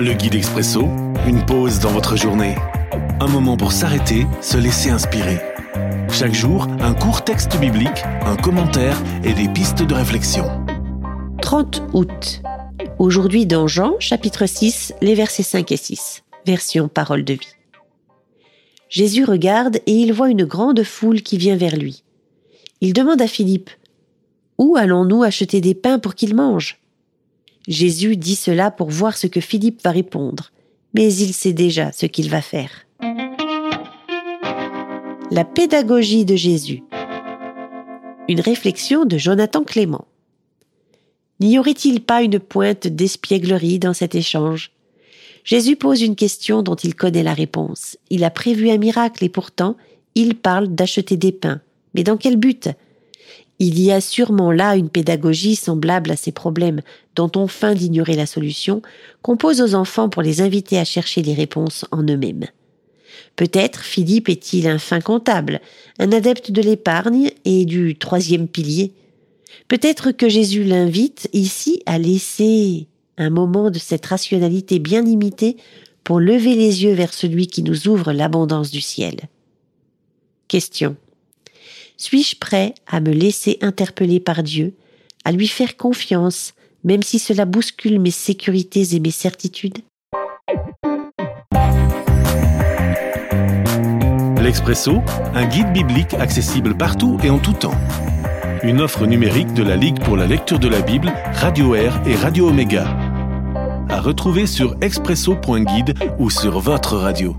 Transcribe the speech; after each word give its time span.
Le 0.00 0.12
guide 0.12 0.36
expresso, 0.36 0.82
une 1.26 1.44
pause 1.44 1.80
dans 1.80 1.90
votre 1.90 2.16
journée. 2.16 2.54
Un 3.18 3.26
moment 3.26 3.56
pour 3.56 3.72
s'arrêter, 3.72 4.28
se 4.40 4.56
laisser 4.56 4.90
inspirer. 4.90 5.40
Chaque 6.12 6.34
jour, 6.34 6.68
un 6.78 6.94
court 6.94 7.24
texte 7.24 7.58
biblique, 7.58 8.04
un 8.24 8.36
commentaire 8.36 8.96
et 9.24 9.32
des 9.32 9.48
pistes 9.48 9.82
de 9.82 9.94
réflexion. 9.94 10.44
30 11.42 11.82
août. 11.94 12.42
Aujourd'hui 13.00 13.44
dans 13.44 13.66
Jean, 13.66 13.98
chapitre 13.98 14.46
6, 14.46 14.94
les 15.00 15.16
versets 15.16 15.42
5 15.42 15.72
et 15.72 15.76
6. 15.76 16.22
Version 16.46 16.86
parole 16.86 17.24
de 17.24 17.32
vie. 17.32 17.56
Jésus 18.88 19.24
regarde 19.24 19.78
et 19.86 19.92
il 19.92 20.12
voit 20.12 20.30
une 20.30 20.44
grande 20.44 20.84
foule 20.84 21.22
qui 21.22 21.38
vient 21.38 21.56
vers 21.56 21.76
lui. 21.76 22.04
Il 22.80 22.92
demande 22.92 23.20
à 23.20 23.26
Philippe 23.26 23.70
Où 24.58 24.76
allons-nous 24.76 25.24
acheter 25.24 25.60
des 25.60 25.74
pains 25.74 25.98
pour 25.98 26.14
qu'il 26.14 26.36
mange? 26.36 26.78
Jésus 27.68 28.16
dit 28.16 28.34
cela 28.34 28.70
pour 28.70 28.88
voir 28.88 29.18
ce 29.18 29.26
que 29.26 29.42
Philippe 29.42 29.84
va 29.84 29.90
répondre, 29.90 30.52
mais 30.94 31.12
il 31.12 31.34
sait 31.34 31.52
déjà 31.52 31.92
ce 31.92 32.06
qu'il 32.06 32.30
va 32.30 32.40
faire. 32.40 32.86
La 35.30 35.44
pédagogie 35.44 36.24
de 36.24 36.34
Jésus. 36.34 36.82
Une 38.26 38.40
réflexion 38.40 39.04
de 39.04 39.18
Jonathan 39.18 39.64
Clément. 39.64 40.06
N'y 41.40 41.58
aurait-il 41.58 42.00
pas 42.00 42.22
une 42.22 42.40
pointe 42.40 42.86
d'espièglerie 42.86 43.78
dans 43.78 43.92
cet 43.92 44.14
échange? 44.14 44.72
Jésus 45.44 45.76
pose 45.76 46.00
une 46.00 46.16
question 46.16 46.62
dont 46.62 46.74
il 46.74 46.94
connaît 46.94 47.22
la 47.22 47.34
réponse. 47.34 47.98
Il 48.08 48.24
a 48.24 48.30
prévu 48.30 48.70
un 48.70 48.78
miracle 48.78 49.24
et 49.24 49.28
pourtant, 49.28 49.76
il 50.14 50.34
parle 50.36 50.68
d'acheter 50.68 51.18
des 51.18 51.32
pains. 51.32 51.60
Mais 51.94 52.02
dans 52.02 52.16
quel 52.16 52.36
but? 52.36 52.70
Il 53.60 53.80
y 53.80 53.90
a 53.90 54.00
sûrement 54.00 54.52
là 54.52 54.76
une 54.76 54.88
pédagogie 54.88 55.56
semblable 55.56 56.12
à 56.12 56.16
ces 56.16 56.30
problèmes 56.30 56.80
dont 57.16 57.30
on 57.34 57.48
feint 57.48 57.74
d'ignorer 57.74 58.14
la 58.14 58.26
solution, 58.26 58.82
qu'on 59.22 59.36
pose 59.36 59.60
aux 59.60 59.74
enfants 59.74 60.08
pour 60.08 60.22
les 60.22 60.40
inviter 60.40 60.78
à 60.78 60.84
chercher 60.84 61.22
les 61.22 61.34
réponses 61.34 61.84
en 61.90 62.02
eux-mêmes. 62.04 62.46
Peut-être 63.34 63.82
Philippe 63.82 64.28
est-il 64.28 64.68
un 64.68 64.78
fin 64.78 65.00
comptable, 65.00 65.60
un 65.98 66.12
adepte 66.12 66.52
de 66.52 66.62
l'épargne 66.62 67.30
et 67.44 67.64
du 67.64 67.96
troisième 67.96 68.48
pilier. 68.48 68.92
Peut-être 69.66 70.12
que 70.12 70.28
Jésus 70.28 70.62
l'invite 70.62 71.28
ici 71.32 71.82
à 71.86 71.98
laisser 71.98 72.86
un 73.16 73.30
moment 73.30 73.70
de 73.70 73.78
cette 73.78 74.06
rationalité 74.06 74.78
bien 74.78 75.02
limitée 75.02 75.56
pour 76.04 76.20
lever 76.20 76.54
les 76.54 76.84
yeux 76.84 76.94
vers 76.94 77.12
celui 77.12 77.48
qui 77.48 77.62
nous 77.62 77.88
ouvre 77.88 78.12
l'abondance 78.12 78.70
du 78.70 78.80
ciel. 78.80 79.16
Question. 80.46 80.96
Suis-je 82.00 82.36
prêt 82.36 82.74
à 82.86 83.00
me 83.00 83.10
laisser 83.10 83.58
interpeller 83.60 84.20
par 84.20 84.44
Dieu, 84.44 84.74
à 85.24 85.32
lui 85.32 85.48
faire 85.48 85.76
confiance, 85.76 86.54
même 86.84 87.02
si 87.02 87.18
cela 87.18 87.44
bouscule 87.44 87.98
mes 87.98 88.12
sécurités 88.12 88.94
et 88.94 89.00
mes 89.00 89.10
certitudes? 89.10 89.78
L'Expresso, 94.40 95.02
un 95.34 95.46
guide 95.46 95.72
biblique 95.72 96.14
accessible 96.14 96.76
partout 96.76 97.18
et 97.24 97.30
en 97.30 97.40
tout 97.40 97.52
temps. 97.52 97.74
Une 98.62 98.80
offre 98.80 99.04
numérique 99.04 99.52
de 99.54 99.64
la 99.64 99.74
Ligue 99.74 100.00
pour 100.04 100.16
la 100.16 100.26
lecture 100.26 100.60
de 100.60 100.68
la 100.68 100.80
Bible, 100.80 101.12
Radio 101.34 101.74
Air 101.74 102.00
et 102.06 102.14
Radio 102.14 102.48
Omega. 102.48 102.96
À 103.88 104.00
retrouver 104.00 104.46
sur 104.46 104.76
expresso.guide 104.80 105.94
ou 106.20 106.30
sur 106.30 106.60
votre 106.60 106.96
radio. 106.96 107.36